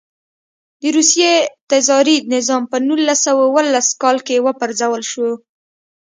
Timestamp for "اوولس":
3.47-3.87